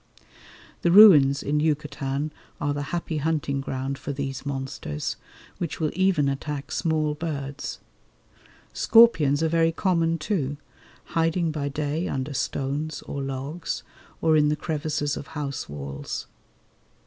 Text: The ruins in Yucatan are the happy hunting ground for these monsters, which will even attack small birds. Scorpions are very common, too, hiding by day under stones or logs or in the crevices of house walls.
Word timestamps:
The 0.81 0.89
ruins 0.91 1.43
in 1.43 1.59
Yucatan 1.59 2.33
are 2.59 2.73
the 2.73 2.81
happy 2.89 3.17
hunting 3.17 3.61
ground 3.61 3.99
for 3.99 4.11
these 4.11 4.47
monsters, 4.47 5.15
which 5.59 5.79
will 5.79 5.91
even 5.93 6.27
attack 6.27 6.71
small 6.71 7.13
birds. 7.13 7.77
Scorpions 8.73 9.43
are 9.43 9.47
very 9.47 9.71
common, 9.71 10.17
too, 10.17 10.57
hiding 11.13 11.51
by 11.51 11.69
day 11.69 12.07
under 12.07 12.33
stones 12.33 13.03
or 13.03 13.21
logs 13.21 13.83
or 14.21 14.35
in 14.35 14.49
the 14.49 14.55
crevices 14.55 15.17
of 15.17 15.27
house 15.37 15.69
walls. 15.69 16.25